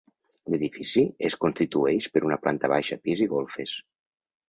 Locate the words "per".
2.17-2.25